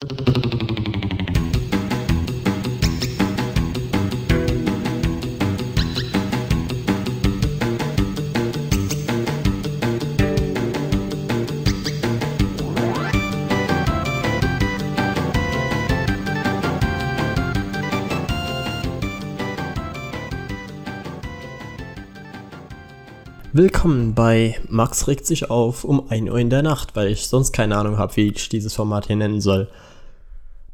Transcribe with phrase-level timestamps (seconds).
[0.00, 0.38] you
[23.58, 27.50] Willkommen bei Max regt sich auf um 1 Uhr in der Nacht, weil ich sonst
[27.50, 29.68] keine Ahnung habe, wie ich dieses Format hier nennen soll.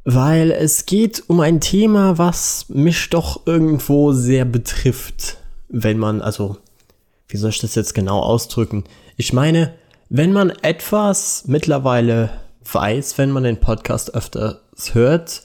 [0.04, 5.38] Weil es geht um ein Thema, was mich doch irgendwo sehr betrifft,
[5.70, 6.58] wenn man, also,
[7.26, 8.84] wie soll ich das jetzt genau ausdrücken?
[9.16, 9.72] Ich meine,
[10.10, 12.28] wenn man etwas mittlerweile
[12.70, 14.58] weiß, wenn man den Podcast öfters
[14.92, 15.40] hört,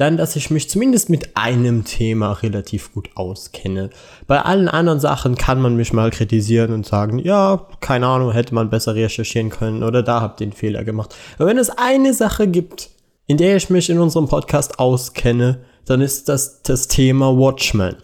[0.00, 3.90] dann, dass ich mich zumindest mit einem Thema relativ gut auskenne.
[4.26, 8.54] Bei allen anderen Sachen kann man mich mal kritisieren und sagen, ja, keine Ahnung, hätte
[8.54, 11.14] man besser recherchieren können oder da habt ihr den Fehler gemacht.
[11.36, 12.90] Aber wenn es eine Sache gibt,
[13.26, 17.96] in der ich mich in unserem Podcast auskenne, dann ist das das Thema Watchmen.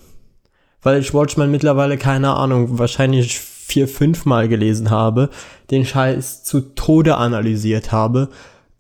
[0.83, 5.31] Weil ich Watchmen mittlerweile, keine Ahnung, wahrscheinlich vier, fünf Mal gelesen habe,
[5.71, 8.29] den Scheiß zu Tode analysiert habe,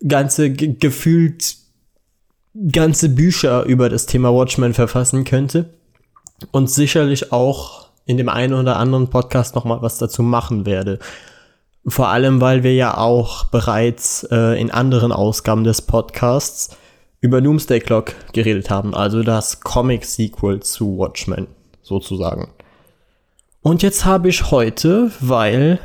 [0.06, 1.66] ganze gefühlt
[2.70, 5.70] ganze Bücher über das Thema Watchmen verfassen könnte
[6.52, 10.98] und sicherlich auch in dem einen oder anderen Podcast noch mal was dazu machen werde.
[11.86, 16.76] Vor allem, weil wir ja auch bereits äh, in anderen Ausgaben des Podcasts
[17.20, 21.46] über Doomsday Clock geredet haben, also das Comic-Sequel zu Watchmen,
[21.82, 22.50] sozusagen.
[23.62, 25.80] Und jetzt habe ich heute, weil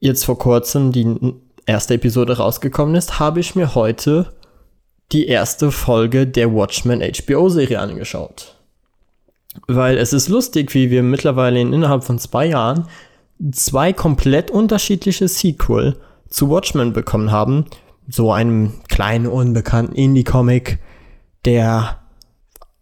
[0.00, 1.34] jetzt vor kurzem die
[1.66, 4.32] erste Episode rausgekommen ist, habe ich mir heute
[5.12, 8.54] die erste Folge der Watchmen HBO-Serie angeschaut.
[9.66, 12.86] Weil es ist lustig, wie wir mittlerweile innerhalb von zwei Jahren
[13.52, 15.96] zwei komplett unterschiedliche Sequel
[16.28, 17.66] zu Watchmen bekommen haben.
[18.08, 20.78] So einem kleinen, unbekannten Indie-Comic,
[21.44, 21.98] der,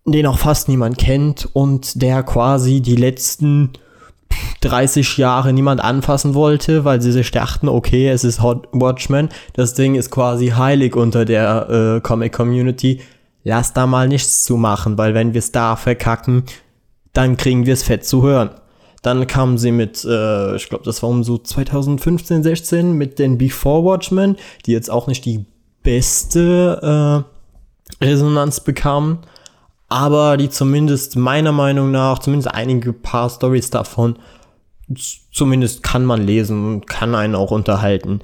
[0.05, 3.73] den auch fast niemand kennt und der quasi die letzten
[4.69, 9.75] 30 Jahre niemand anfassen wollte, weil sie sich dachten, okay, es ist Hot Watchmen, das
[9.75, 13.01] Ding ist quasi heilig unter der äh, Comic Community.
[13.45, 16.45] Lass da mal nichts zu machen, weil wenn wir es da verkacken,
[17.13, 18.51] dann kriegen wir es fett zu hören.
[19.03, 23.39] Dann kamen sie mit, äh, ich glaube, das war um so 2015, 16 mit den
[23.39, 25.45] Before Watchmen, die jetzt auch nicht die
[25.83, 27.25] beste
[28.01, 29.21] äh, Resonanz bekamen
[29.89, 34.19] aber die zumindest meiner Meinung nach, zumindest einige paar Stories davon,
[35.33, 38.21] zumindest kann man lesen und kann einen auch unterhalten.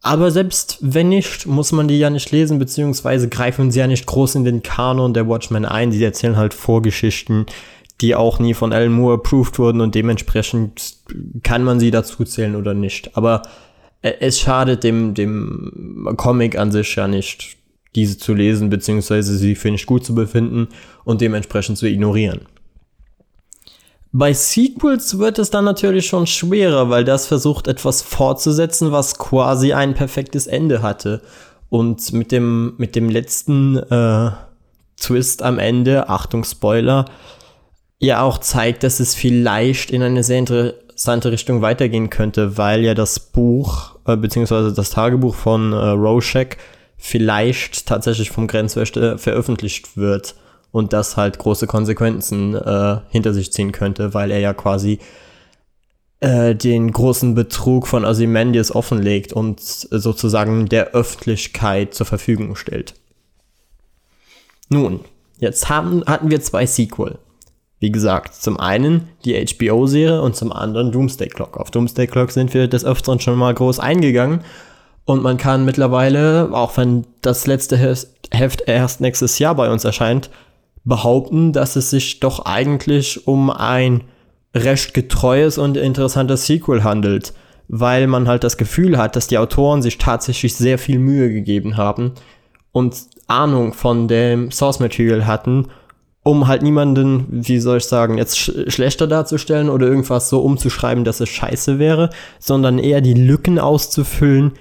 [0.00, 4.06] Aber selbst wenn nicht, muss man die ja nicht lesen, beziehungsweise greifen sie ja nicht
[4.06, 5.92] groß in den Kanon der Watchmen ein.
[5.92, 7.46] Sie erzählen halt Vorgeschichten,
[8.00, 10.96] die auch nie von Alan Moore approved wurden und dementsprechend
[11.42, 13.16] kann man sie dazu zählen oder nicht.
[13.16, 13.42] Aber
[14.02, 17.56] äh, es schadet dem, dem Comic an sich ja nicht
[17.96, 20.68] diese zu lesen, beziehungsweise sie für nicht gut zu befinden
[21.04, 22.42] und dementsprechend zu ignorieren.
[24.12, 29.74] Bei Sequels wird es dann natürlich schon schwerer, weil das versucht etwas fortzusetzen, was quasi
[29.74, 31.20] ein perfektes Ende hatte.
[31.68, 34.30] Und mit dem, mit dem letzten äh,
[34.96, 37.04] Twist am Ende, Achtung Spoiler,
[37.98, 42.94] ja auch zeigt, dass es vielleicht in eine sehr interessante Richtung weitergehen könnte, weil ja
[42.94, 46.56] das Buch, äh, beziehungsweise das Tagebuch von äh, Rorschach
[46.96, 50.34] vielleicht tatsächlich vom Grenzwächter veröffentlicht wird
[50.72, 54.98] und das halt große Konsequenzen äh, hinter sich ziehen könnte, weil er ja quasi
[56.20, 62.94] äh, den großen Betrug von Ozymandias offenlegt und sozusagen der Öffentlichkeit zur Verfügung stellt.
[64.68, 65.00] Nun,
[65.38, 67.18] jetzt haben, hatten wir zwei Sequel.
[67.80, 71.56] Wie gesagt, zum einen die HBO-Serie und zum anderen Doomsday Clock.
[71.56, 74.40] Auf Doomsday Clock sind wir des Öfteren schon mal groß eingegangen
[75.04, 80.28] und man kann mittlerweile, auch wenn das letzte Heft erst nächstes Jahr bei uns erscheint,
[80.88, 84.04] behaupten, dass es sich doch eigentlich um ein
[84.54, 87.34] recht getreues und interessantes Sequel handelt,
[87.68, 91.76] weil man halt das Gefühl hat, dass die Autoren sich tatsächlich sehr viel Mühe gegeben
[91.76, 92.12] haben
[92.72, 95.68] und Ahnung von dem Source Material hatten,
[96.22, 101.04] um halt niemanden, wie soll ich sagen, jetzt sch schlechter darzustellen oder irgendwas so umzuschreiben,
[101.04, 104.52] dass es scheiße wäre, sondern eher die Lücken auszufüllen,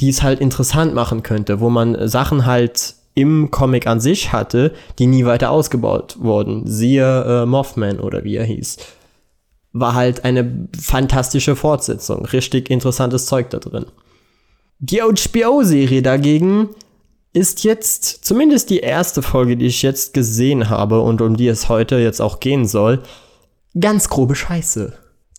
[0.00, 4.72] die es halt interessant machen könnte, wo man Sachen halt im Comic an sich hatte,
[4.98, 6.66] die nie weiter ausgebaut wurden.
[6.66, 8.76] Siehe äh, Mothman oder wie er hieß.
[9.72, 12.26] War halt eine fantastische Fortsetzung.
[12.26, 13.86] Richtig interessantes Zeug da drin.
[14.78, 16.70] Die HBO-Serie dagegen
[17.32, 21.68] ist jetzt zumindest die erste Folge, die ich jetzt gesehen habe und um die es
[21.68, 23.02] heute jetzt auch gehen soll,
[23.78, 24.92] ganz grobe Scheiße.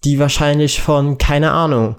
[0.04, 1.96] Die wahrscheinlich von, keine Ahnung,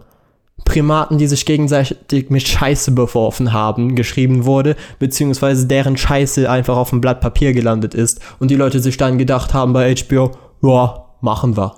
[0.64, 6.90] Primaten, die sich gegenseitig mit Scheiße beworfen haben, geschrieben wurde, beziehungsweise deren Scheiße einfach auf
[6.90, 10.32] dem Blatt Papier gelandet ist und die Leute sich dann gedacht haben bei HBO,
[10.62, 11.76] ja, machen wir.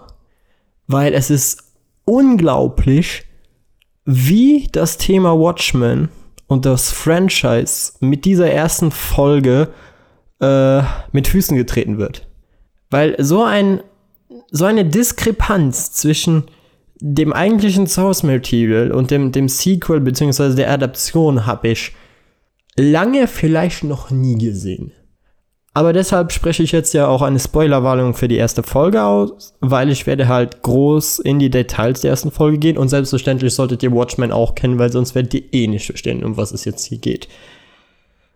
[0.87, 1.65] Weil es ist
[2.05, 3.25] unglaublich,
[4.05, 6.09] wie das Thema Watchmen
[6.47, 9.69] und das Franchise mit dieser ersten Folge
[10.41, 10.83] äh,
[11.13, 12.27] mit Füßen getreten wird.
[12.91, 13.81] Weil so ein
[14.51, 16.45] so eine Diskrepanz zwischen
[17.01, 20.55] dem eigentlichen Source Material und dem, dem Sequel bzw.
[20.55, 21.93] der Adaption habe ich
[22.77, 24.93] lange vielleicht noch nie gesehen.
[25.75, 29.91] Aber deshalb spreche ich jetzt ja auch eine Spoilerwarnung für die erste Folge aus, weil
[29.91, 33.93] ich werde halt groß in die Details der ersten Folge gehen und selbstverständlich solltet ihr
[33.93, 36.99] Watchmen auch kennen, weil sonst werdet ihr eh nicht verstehen, um was es jetzt hier
[36.99, 37.29] geht.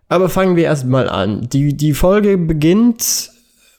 [0.09, 1.49] Aber fangen wir erstmal an.
[1.53, 3.31] Die, die Folge beginnt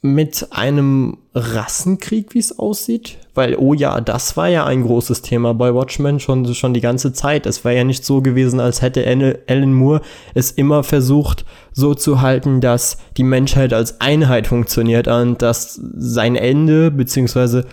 [0.04, 3.18] mit einem Rassenkrieg, wie es aussieht.
[3.34, 7.14] Weil, oh ja, das war ja ein großes Thema bei Watchmen schon, schon die ganze
[7.14, 7.46] Zeit.
[7.46, 10.02] Es war ja nicht so gewesen, als hätte Alan Moore
[10.34, 16.36] es immer versucht, so zu halten, dass die Menschheit als Einheit funktioniert und dass sein
[16.36, 17.66] Ende, beziehungsweise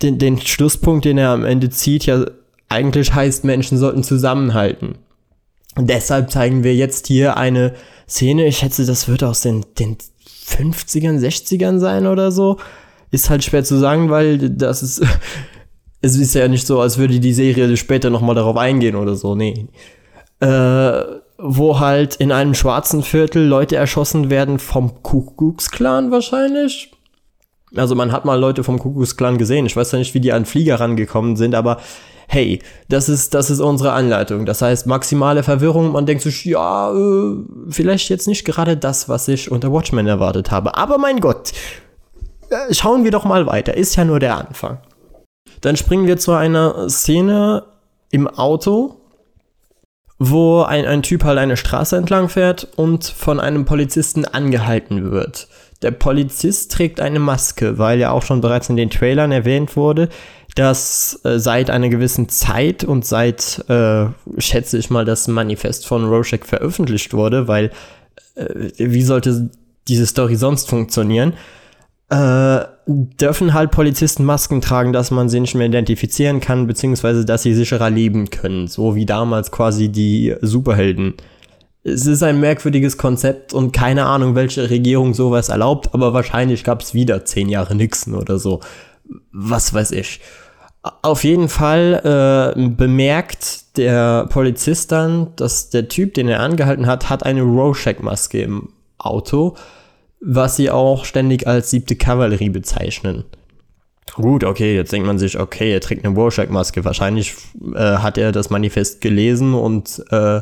[0.00, 2.24] den, den Schlusspunkt, den er am Ende zieht, ja
[2.70, 4.96] eigentlich heißt, Menschen sollten zusammenhalten.
[5.76, 7.74] Und deshalb zeigen wir jetzt hier eine
[8.08, 9.98] Szene, ich schätze, das wird aus den, den
[10.48, 12.58] 50ern, 60ern sein oder so.
[13.10, 15.02] Ist halt schwer zu sagen, weil das ist.
[16.00, 19.34] es ist ja nicht so, als würde die Serie später nochmal darauf eingehen oder so.
[19.34, 19.66] Nee.
[20.40, 21.02] Äh,
[21.38, 26.92] wo halt in einem schwarzen Viertel Leute erschossen werden vom Kuckucksklan wahrscheinlich.
[27.76, 29.66] Also man hat mal Leute vom Kuckucksklan gesehen.
[29.66, 31.78] Ich weiß ja nicht, wie die an Flieger rangekommen sind, aber
[32.28, 34.44] hey, das ist, das ist unsere Anleitung.
[34.46, 35.92] Das heißt, maximale Verwirrung.
[35.92, 37.36] Man denkt sich, ja, äh,
[37.70, 40.76] vielleicht jetzt nicht gerade das, was ich unter Watchmen erwartet habe.
[40.76, 41.52] Aber mein Gott,
[42.50, 43.74] äh, schauen wir doch mal weiter.
[43.74, 44.78] Ist ja nur der Anfang.
[45.62, 47.64] Dann springen wir zu einer Szene
[48.10, 49.00] im Auto,
[50.18, 55.48] wo ein, ein Typ halt eine Straße entlang fährt und von einem Polizisten angehalten wird.
[55.80, 60.08] Der Polizist trägt eine Maske, weil ja auch schon bereits in den Trailern erwähnt wurde,
[60.58, 64.06] dass äh, seit einer gewissen Zeit und seit, äh,
[64.38, 67.70] schätze ich mal, das Manifest von Rorschach veröffentlicht wurde, weil
[68.34, 69.50] äh, wie sollte
[69.86, 71.34] diese Story sonst funktionieren,
[72.10, 77.44] äh, dürfen halt Polizisten Masken tragen, dass man sie nicht mehr identifizieren kann, beziehungsweise dass
[77.44, 81.14] sie sicherer leben können, so wie damals quasi die Superhelden.
[81.84, 86.82] Es ist ein merkwürdiges Konzept und keine Ahnung, welche Regierung sowas erlaubt, aber wahrscheinlich gab
[86.82, 88.58] es wieder zehn Jahre Nixon oder so.
[89.30, 90.20] Was weiß ich.
[90.82, 97.10] Auf jeden Fall äh, bemerkt der Polizist dann, dass der Typ, den er angehalten hat,
[97.10, 99.56] hat eine Rorschach-Maske im Auto,
[100.20, 103.24] was sie auch ständig als siebte Kavallerie bezeichnen.
[104.14, 106.84] Gut, okay, jetzt denkt man sich, okay, er trägt eine Rorschach-Maske.
[106.84, 107.34] Wahrscheinlich
[107.74, 110.40] äh, hat er das Manifest gelesen und äh,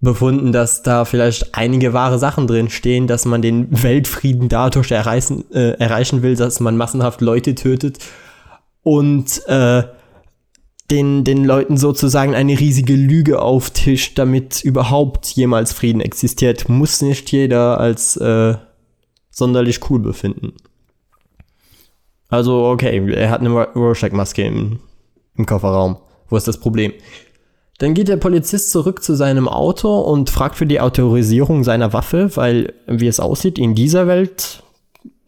[0.00, 5.44] befunden, dass da vielleicht einige wahre Sachen drin stehen, dass man den Weltfrieden dadurch erreichen,
[5.52, 7.98] äh, erreichen will, dass man massenhaft Leute tötet
[8.88, 9.82] und äh,
[10.90, 17.30] den, den Leuten sozusagen eine riesige Lüge auftischt, damit überhaupt jemals Frieden existiert, muss nicht
[17.30, 18.54] jeder als äh,
[19.30, 20.54] sonderlich cool befinden.
[22.30, 24.78] Also, okay, er hat eine Rorschach-Maske im,
[25.36, 25.98] im Kofferraum.
[26.28, 26.94] Wo ist das Problem?
[27.76, 32.34] Dann geht der Polizist zurück zu seinem Auto und fragt für die Autorisierung seiner Waffe,
[32.36, 34.62] weil, wie es aussieht, in dieser Welt,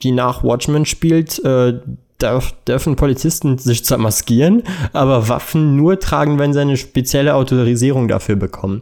[0.03, 1.81] die nach Watchmen spielt, äh,
[2.23, 4.63] darf, dürfen Polizisten sich zwar maskieren,
[4.93, 8.81] aber Waffen nur tragen, wenn sie eine spezielle Autorisierung dafür bekommen.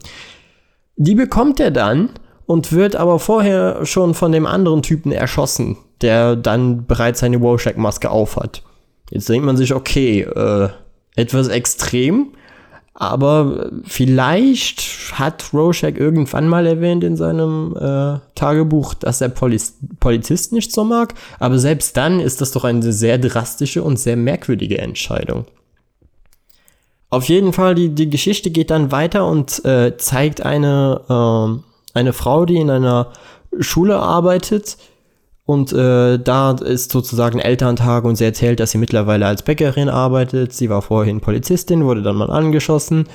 [0.97, 2.11] Die bekommt er dann
[2.47, 8.11] und wird aber vorher schon von dem anderen Typen erschossen, der dann bereits seine Rorschach-Maske
[8.11, 8.62] aufhat.
[9.11, 10.68] Jetzt denkt man sich, okay, äh,
[11.14, 12.33] etwas extrem,
[13.00, 20.57] aber vielleicht hat Rorschach irgendwann mal erwähnt in seinem äh, Tagebuch, dass er Poliz Polizisten
[20.57, 21.14] nicht so mag.
[21.38, 25.45] Aber selbst dann ist das doch eine sehr drastische und sehr merkwürdige Entscheidung.
[27.09, 32.12] Auf jeden Fall, die, die Geschichte geht dann weiter und äh, zeigt eine, äh, eine
[32.12, 33.12] Frau, die in einer
[33.61, 34.76] Schule arbeitet,
[35.49, 40.52] und äh, da ist sozusagen Elterntag und sie erzählt, dass sie mittlerweile als Bäckerin arbeitet.
[40.52, 43.07] Sie war vorhin Polizistin, wurde dann mal angeschossen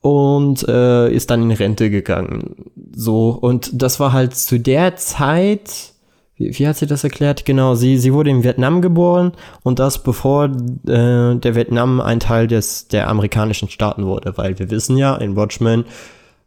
[0.00, 2.70] und äh, ist dann in Rente gegangen.
[2.96, 5.92] So, und das war halt zu der Zeit,
[6.36, 7.44] wie, wie hat sie das erklärt?
[7.44, 12.46] Genau, sie, sie wurde in Vietnam geboren und das bevor äh, der Vietnam ein Teil
[12.46, 15.84] des, der amerikanischen Staaten wurde, weil wir wissen ja, in Watchmen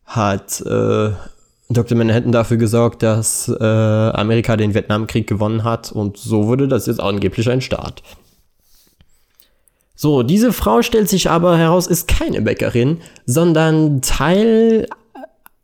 [0.04, 1.12] hat äh,
[1.70, 1.98] Dr.
[1.98, 7.02] Manhattan dafür gesorgt, dass äh, Amerika den Vietnamkrieg gewonnen hat und so wurde das jetzt
[7.02, 8.04] angeblich ein Staat.
[9.96, 14.88] So, diese Frau stellt sich aber heraus, ist keine Bäckerin, sondern Teil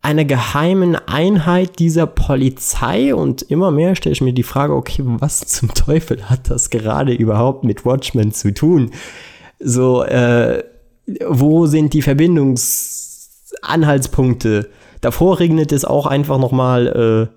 [0.02, 5.40] einer geheimen Einheit dieser Polizei und immer mehr stelle ich mir die Frage, okay, was
[5.48, 8.92] zum Teufel hat das gerade überhaupt mit Watchmen zu tun?
[9.60, 10.62] So, äh,
[11.28, 14.70] wo sind die Verbindungsanhaltspunkte?
[15.04, 17.30] Davor regnet es auch einfach nochmal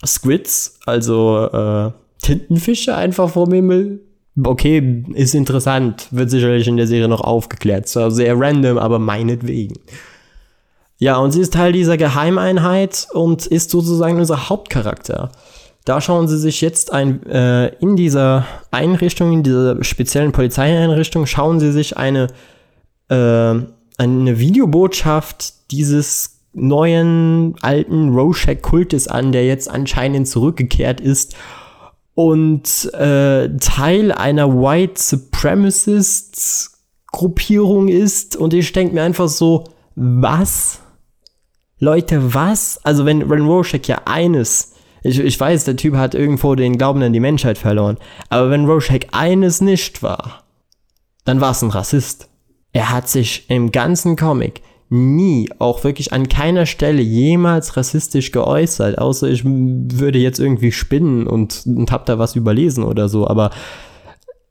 [0.00, 1.90] äh, Squids, also äh,
[2.22, 4.02] Tintenfische einfach vom Himmel.
[4.40, 7.88] Okay, ist interessant, wird sicherlich in der Serie noch aufgeklärt.
[7.88, 9.80] Zwar sehr random, aber meinetwegen.
[10.98, 15.32] Ja, und sie ist Teil dieser Geheimeinheit und ist sozusagen unser Hauptcharakter.
[15.84, 21.58] Da schauen sie sich jetzt ein, äh, in dieser Einrichtung, in dieser speziellen Polizeieinrichtung, schauen
[21.58, 22.28] sie sich eine,
[23.08, 31.36] äh, eine Videobotschaft dieses neuen alten Rorschach-Kultes an, der jetzt anscheinend zurückgekehrt ist
[32.14, 38.36] und äh, Teil einer White Supremacists-Gruppierung ist.
[38.36, 40.80] Und ich denke mir einfach so, was?
[41.78, 42.80] Leute, was?
[42.84, 44.72] Also wenn, wenn Rorschach ja eines,
[45.02, 47.98] ich, ich weiß, der Typ hat irgendwo den Glauben an die Menschheit verloren,
[48.30, 50.44] aber wenn Rorschach eines nicht war,
[51.26, 52.30] dann war es ein Rassist.
[52.72, 58.98] Er hat sich im ganzen Comic nie, auch wirklich an keiner Stelle jemals rassistisch geäußert,
[58.98, 63.50] außer ich würde jetzt irgendwie spinnen und, und hab da was überlesen oder so, aber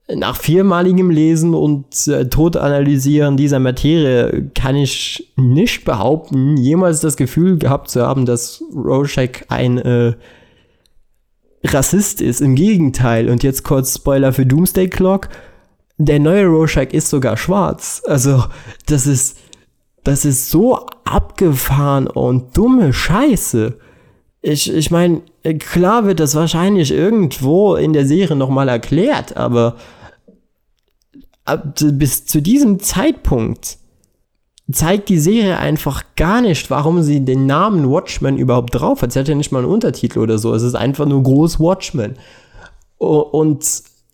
[0.08, 7.58] nach viermaligem Lesen und äh, Totanalysieren dieser Materie kann ich nicht behaupten, jemals das Gefühl
[7.58, 10.14] gehabt zu haben, dass Rorschach ein äh,
[11.64, 12.42] Rassist ist.
[12.42, 13.30] Im Gegenteil.
[13.30, 15.30] Und jetzt kurz Spoiler für Doomsday Clock.
[15.98, 18.04] Der neue Rorschach ist sogar schwarz.
[18.06, 18.44] Also,
[18.86, 19.38] das ist,
[20.06, 23.78] das ist so abgefahren und dumme Scheiße.
[24.42, 25.24] Ich, ich meine,
[25.60, 29.78] klar wird das wahrscheinlich irgendwo in der Serie nochmal erklärt, aber
[31.76, 33.78] bis zu diesem Zeitpunkt
[34.72, 39.12] zeigt die Serie einfach gar nicht, warum sie den Namen Watchmen überhaupt drauf hat.
[39.12, 40.54] Sie hat ja nicht mal einen Untertitel oder so.
[40.54, 42.18] Es ist einfach nur groß Watchmen.
[42.98, 43.64] Und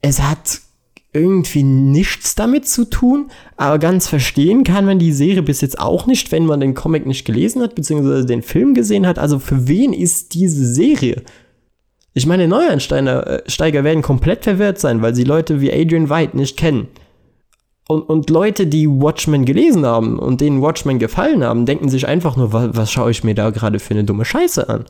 [0.01, 0.61] es hat
[1.13, 6.05] irgendwie nichts damit zu tun, aber ganz verstehen kann man die Serie bis jetzt auch
[6.05, 9.19] nicht, wenn man den Comic nicht gelesen hat, beziehungsweise den Film gesehen hat.
[9.19, 11.23] Also für wen ist diese Serie?
[12.13, 16.57] Ich meine, Neueinsteiger äh, werden komplett verwirrt sein, weil sie Leute wie Adrian White nicht
[16.57, 16.87] kennen.
[17.87, 22.37] Und, und Leute, die Watchmen gelesen haben und denen Watchmen gefallen haben, denken sich einfach
[22.37, 24.85] nur, was, was schaue ich mir da gerade für eine dumme Scheiße an?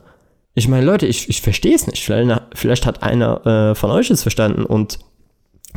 [0.54, 2.04] Ich meine, Leute, ich, ich verstehe es nicht.
[2.04, 4.98] Vielleicht, vielleicht, hat einer äh, von euch es verstanden und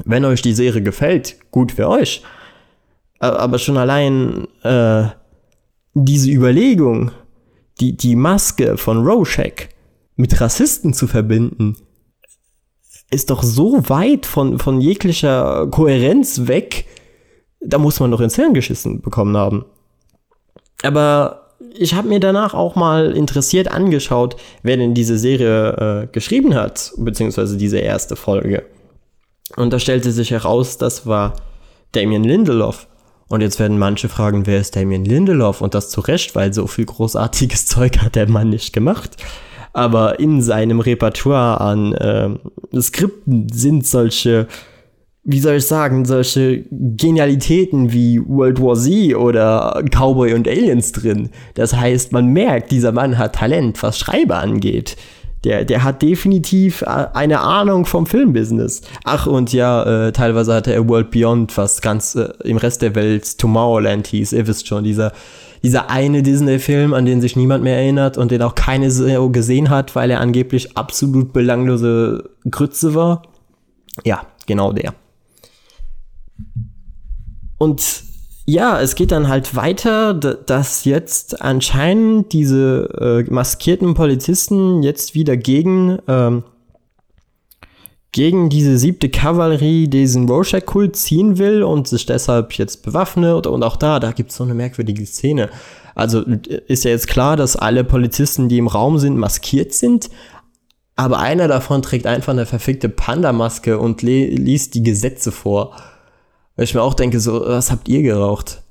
[0.03, 2.23] wenn euch die Serie gefällt, gut für euch.
[3.19, 5.05] Aber schon allein äh,
[5.93, 7.11] diese Überlegung,
[7.79, 9.69] die, die Maske von Rorschach
[10.15, 11.77] mit Rassisten zu verbinden,
[13.11, 16.85] ist doch so weit von, von jeglicher Kohärenz weg,
[17.61, 19.65] da muss man doch ins Hirn geschissen bekommen haben.
[20.83, 26.53] Aber ich habe mir danach auch mal interessiert angeschaut, wer denn diese Serie äh, geschrieben
[26.53, 28.65] hat, beziehungsweise diese erste Folge.
[29.55, 31.35] Und da stellte sich heraus, das war
[31.91, 32.87] Damien Lindelof.
[33.27, 35.61] Und jetzt werden manche fragen, wer ist Damien Lindelof?
[35.61, 39.17] Und das zu Recht, weil so viel großartiges Zeug hat der Mann nicht gemacht.
[39.73, 44.47] Aber in seinem Repertoire an äh, Skripten sind solche
[45.27, 51.29] wie soll ich sagen, solche Genialitäten wie World War Z oder Cowboy und Aliens drin.
[51.55, 54.95] Das heißt, man merkt, dieser Mann hat Talent, was Schreiber angeht.
[55.45, 58.81] Der, der hat definitiv äh, eine Ahnung vom Filmbusiness.
[59.03, 62.95] Ach, und ja, äh, teilweise hatte er World Beyond, was ganz äh, im Rest der
[62.95, 64.33] Welt Tomorrowland hieß.
[64.33, 65.13] Ihr wisst schon, dieser,
[65.61, 69.69] dieser eine Disney-Film, an den sich niemand mehr erinnert und den auch keine so gesehen
[69.69, 73.21] hat, weil er angeblich absolut belanglose Grütze war.
[74.03, 74.95] Ja, genau der.
[77.59, 78.04] Und
[78.45, 85.35] ja, es geht dann halt weiter, dass jetzt anscheinend diese äh, maskierten Polizisten jetzt wieder
[85.35, 86.43] gegen, ähm,
[88.11, 93.47] gegen diese siebte Kavallerie diesen Rorschach-Kult ziehen will und sich deshalb jetzt bewaffnet.
[93.47, 95.49] Und auch da, da gibt es so eine merkwürdige Szene.
[95.95, 100.11] Also ist ja jetzt klar, dass alle Polizisten, die im Raum sind, maskiert sind.
[100.95, 105.75] Aber einer davon trägt einfach eine verfickte Panda-Maske und liest die Gesetze vor.
[106.55, 108.61] Weil ich mir auch denke, so, was habt ihr geraucht?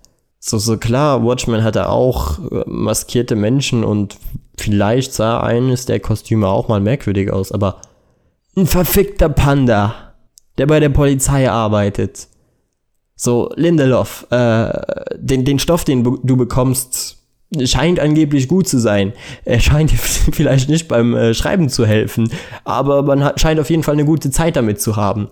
[0.40, 4.18] So, so klar, Watchmen hatte auch äh, maskierte Menschen und
[4.58, 7.80] vielleicht sah eines der Kostüme auch mal merkwürdig aus, aber
[8.56, 10.14] ein verfickter Panda,
[10.58, 12.28] der bei der Polizei arbeitet.
[13.16, 14.70] So, Lindelof, äh,
[15.16, 17.18] den, den Stoff, den du bekommst,
[17.64, 19.12] scheint angeblich gut zu sein.
[19.44, 19.90] Er scheint
[20.32, 22.30] vielleicht nicht beim äh, Schreiben zu helfen,
[22.64, 25.28] aber man hat, scheint auf jeden Fall eine gute Zeit damit zu haben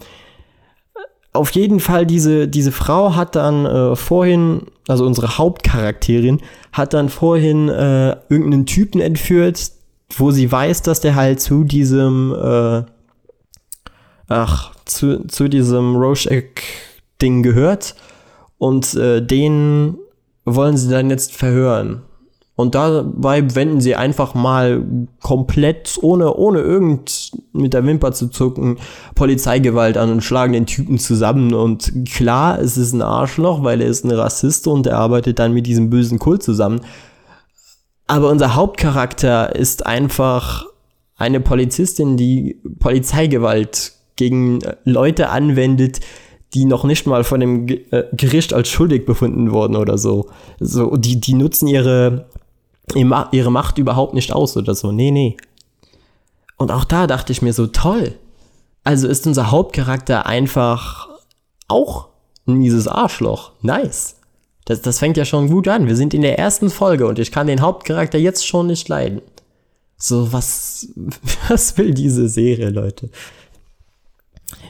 [1.33, 6.41] auf jeden Fall, diese, diese Frau hat dann äh, vorhin, also unsere Hauptcharakterin,
[6.73, 9.73] hat dann vorhin äh, irgendeinen Typen entführt,
[10.15, 12.83] wo sie weiß, dass der halt zu diesem, äh,
[14.29, 17.95] ach, zu, zu diesem Rorschach-Ding gehört.
[18.59, 19.97] Und äh, den
[20.45, 22.03] wollen sie dann jetzt verhören.
[22.55, 24.85] Und dabei wenden sie einfach mal
[25.23, 28.77] komplett, ohne, ohne irgend mit der Wimper zu zucken,
[29.15, 31.55] Polizeigewalt an und schlagen den Typen zusammen.
[31.55, 35.55] Und klar, es ist ein Arschloch, weil er ist ein Rassist und er arbeitet dann
[35.55, 36.83] mit diesem bösen Kult zusammen.
[38.07, 40.67] Aber unser Hauptcharakter ist einfach
[41.17, 46.01] eine Polizistin, die Polizeigewalt gegen Leute anwendet,
[46.53, 50.29] die noch nicht mal von dem äh, Gericht als schuldig befunden wurden oder so.
[50.61, 52.27] So, die, die nutzen ihre
[52.95, 54.93] ihre Macht überhaupt nicht aus oder so.
[54.93, 55.37] Nee, nee.
[56.57, 58.15] Und auch da dachte ich mir so, toll.
[58.85, 61.09] Also ist unser Hauptcharakter einfach
[61.69, 62.09] auch
[62.47, 63.53] ein mieses Arschloch.
[63.63, 64.17] Nice.
[64.65, 65.87] Das, das fängt ja schon gut an.
[65.87, 69.23] Wir sind in der ersten Folge und ich kann den Hauptcharakter jetzt schon nicht leiden.
[69.97, 70.89] So, was,
[71.49, 73.11] was will diese Serie, Leute?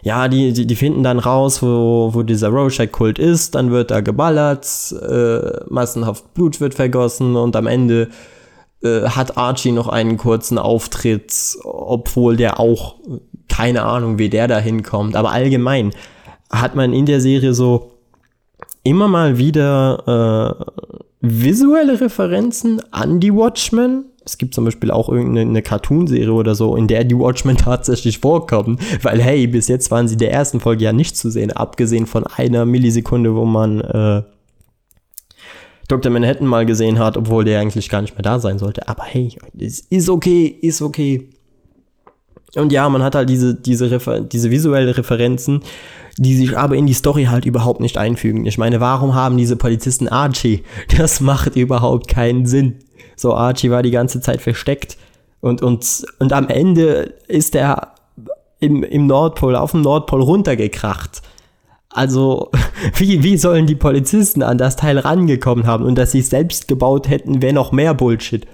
[0.02, 4.00] Ja, die, die, die finden dann raus, wo, wo dieser Rorschach-Kult ist, dann wird da
[4.00, 8.08] geballert, äh, massenhaft Blut wird vergossen und am Ende
[8.82, 12.96] äh, hat Archie noch einen kurzen Auftritt, obwohl der auch,
[13.48, 15.92] keine Ahnung, wie der da hinkommt, aber allgemein
[16.50, 17.92] hat man in der Serie so
[18.82, 25.62] immer mal wieder äh, visuelle Referenzen an die Watchmen, es gibt zum Beispiel auch irgendeine
[25.62, 28.78] Cartoon-Serie oder so, in der die Watchmen tatsächlich vorkommen.
[29.02, 32.26] Weil, hey, bis jetzt waren sie der ersten Folge ja nicht zu sehen, abgesehen von
[32.26, 34.22] einer Millisekunde, wo man äh,
[35.88, 36.10] Dr.
[36.10, 38.88] Manhattan mal gesehen hat, obwohl der eigentlich gar nicht mehr da sein sollte.
[38.88, 41.28] Aber hey, es ist okay, ist okay.
[42.54, 45.60] Und ja, man hat halt diese, diese, Refer diese visuelle Referenzen,
[46.18, 48.44] die sich aber in die Story halt überhaupt nicht einfügen.
[48.44, 50.62] Ich meine, warum haben diese Polizisten Archie?
[50.96, 52.76] Das macht überhaupt keinen Sinn.
[53.16, 54.96] So, Archie war die ganze Zeit versteckt.
[55.40, 57.94] Und, und, und am Ende ist er
[58.60, 61.20] im, im Nordpol, auf dem Nordpol runtergekracht.
[61.90, 62.50] Also,
[62.96, 65.84] wie, wie sollen die Polizisten an das Teil rangekommen haben?
[65.84, 68.46] Und dass sie es selbst gebaut hätten, wäre noch mehr Bullshit.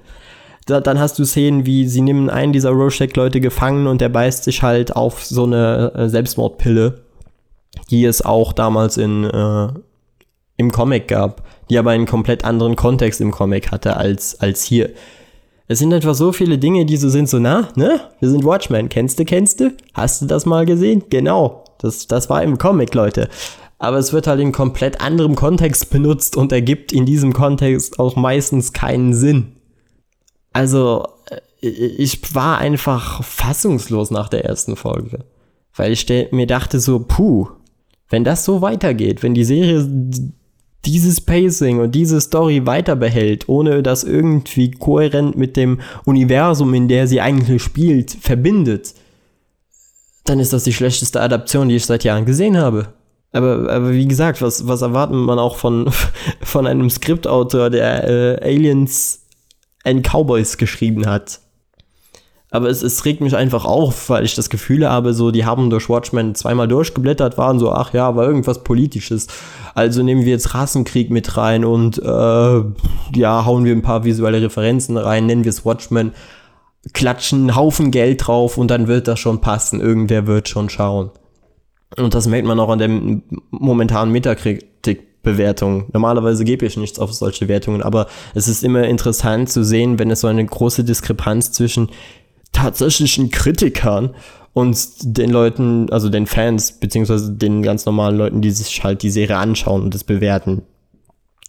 [0.67, 4.45] Da, dann hast du Szenen, wie sie nehmen einen dieser Rorschach-Leute gefangen und der beißt
[4.45, 7.01] sich halt auf so eine äh, Selbstmordpille,
[7.91, 9.69] die es auch damals in, äh,
[10.57, 14.91] im Comic gab die aber einen komplett anderen Kontext im Comic hatte als, als hier.
[15.67, 18.01] Es sind einfach so viele Dinge, die so sind, so, na, ne?
[18.21, 18.89] Wir sind Watchmen.
[18.89, 19.77] Kennst du, kennst du?
[19.93, 21.05] Hast du das mal gesehen?
[21.11, 21.65] Genau.
[21.79, 23.29] Das, das war im Comic, Leute.
[23.79, 28.17] Aber es wird halt in komplett anderem Kontext benutzt und ergibt in diesem Kontext auch
[28.17, 29.57] meistens keinen Sinn.
[30.53, 35.27] Also, äh, ich war einfach fassungslos nach der ersten Folge.
[35.77, 37.49] Weil ich mir dachte so, puh,
[38.09, 39.87] wenn das so weitergeht, wenn die Serie
[40.85, 46.89] dieses Pacing und diese Story weiter behält, ohne das irgendwie kohärent mit dem Universum, in
[46.89, 48.95] der sie eigentlich spielt, verbindet,
[50.25, 52.93] dann ist das die schlechteste Adaption, die ich seit Jahren gesehen habe.
[53.33, 55.91] Aber, aber wie gesagt, was, was erwartet man auch von,
[56.43, 59.27] von einem Skriptautor, der äh, Aliens
[59.85, 61.41] and Cowboys geschrieben hat?
[62.51, 65.69] Aber es, es regt mich einfach auf, weil ich das Gefühl habe, so, die haben
[65.69, 69.27] durch Watchmen zweimal durchgeblättert, waren so, ach ja, war irgendwas Politisches.
[69.75, 72.63] Also nehmen wir jetzt Rassenkrieg mit rein und äh,
[73.15, 76.13] ja, hauen wir ein paar visuelle Referenzen rein, nennen wir es Watchmen,
[76.95, 79.81] klatschen einen Haufen Geld drauf und dann wird das schon passen.
[79.81, 81.11] Irgendwer wird schon schauen.
[81.97, 82.89] Und das merkt man auch an der
[83.51, 85.87] momentanen Metakritik-Bewertung.
[85.93, 90.11] Normalerweise gebe ich nichts auf solche Wertungen, aber es ist immer interessant zu sehen, wenn
[90.11, 91.89] es so eine große Diskrepanz zwischen
[92.59, 94.15] tatsächlichen Kritikern
[94.53, 99.11] und den Leuten, also den Fans, beziehungsweise den ganz normalen Leuten, die sich halt die
[99.11, 100.63] Serie anschauen und es bewerten,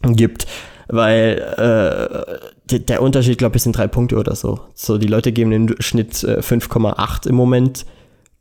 [0.03, 0.45] gibt.
[0.87, 4.59] Weil äh, der Unterschied, glaube ich, sind drei Punkte oder so.
[4.73, 7.85] So, die Leute geben im Schnitt äh, 5,8 im Moment,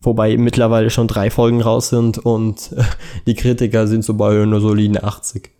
[0.00, 2.82] wobei mittlerweile schon drei Folgen raus sind und äh,
[3.26, 5.50] die Kritiker sind so bei einer soliden 80.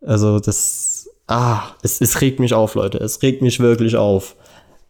[0.00, 2.98] Also das, ah, es, es regt mich auf, Leute.
[2.98, 4.36] Es regt mich wirklich auf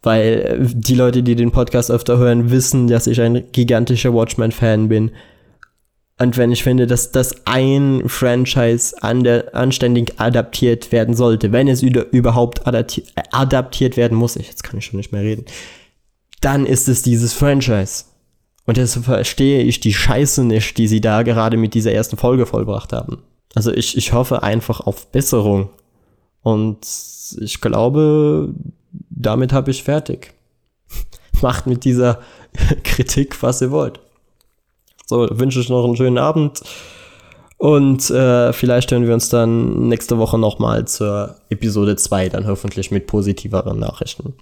[0.06, 4.88] weil äh, die Leute, die den Podcast öfter hören, wissen, dass ich ein gigantischer Watchmen-Fan
[4.88, 5.10] bin.
[6.18, 11.68] Und wenn ich finde, dass das ein Franchise an der, anständig adaptiert werden sollte, wenn
[11.68, 15.44] es überhaupt adapti adaptiert werden muss, ich, jetzt kann ich schon nicht mehr reden,
[16.40, 18.04] dann ist es dieses Franchise.
[18.64, 22.46] Und deshalb verstehe ich die Scheiße nicht, die sie da gerade mit dieser ersten Folge
[22.46, 23.18] vollbracht haben.
[23.54, 25.70] Also ich, ich hoffe einfach auf Besserung.
[26.42, 26.78] Und
[27.40, 28.54] ich glaube,
[29.16, 30.32] damit habe ich fertig.
[31.42, 32.20] Macht mit dieser
[32.84, 33.98] Kritik, was ihr wollt.
[35.06, 36.62] So, wünsche ich noch einen schönen Abend.
[37.58, 42.90] Und äh, vielleicht hören wir uns dann nächste Woche nochmal zur Episode 2, dann hoffentlich
[42.90, 44.34] mit positiveren Nachrichten.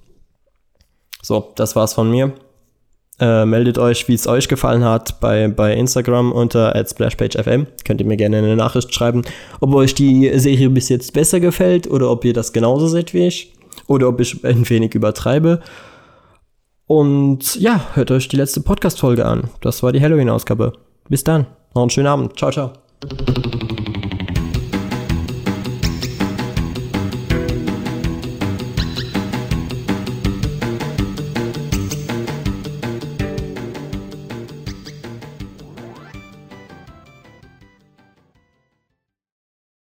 [1.23, 2.33] So, das war's von mir.
[3.21, 7.67] Äh, meldet euch, wie es euch gefallen hat, bei, bei Instagram unter splashpagefm.
[7.85, 9.23] Könnt ihr mir gerne eine Nachricht schreiben,
[9.61, 13.29] ob euch die Serie bis jetzt besser gefällt oder ob ihr das genauso seht wie
[13.29, 13.54] ich.
[13.87, 15.61] Oder ob ich ein wenig übertreibe.
[16.87, 19.51] Und ja, hört euch die letzte Podcast-Folge an.
[19.61, 20.73] Das war die Halloween-Ausgabe.
[21.09, 21.47] Bis dann.
[21.75, 22.37] Noch einen schönen Abend.
[22.39, 22.73] Ciao, ciao.